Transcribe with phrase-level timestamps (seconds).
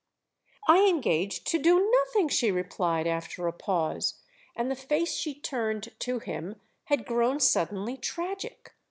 [0.67, 4.15] "I engaged to do nothing," she replied after a pause;
[4.55, 8.73] and the face she turned to him had grown suddenly tragic.